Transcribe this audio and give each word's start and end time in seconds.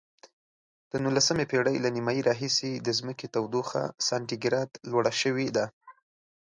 د 0.91 0.93
نولسمې 1.03 1.45
پیړۍ 1.51 1.77
له 1.81 1.89
نیمایي 1.95 2.21
راهیسې 2.29 2.71
د 2.75 2.87
ځمکې 2.99 3.25
تودوخه 3.33 3.83
سانتي 4.07 4.37
ګراد 4.43 4.69
لوړه 4.91 5.13
شوې 5.21 5.47
ده. 5.55 5.65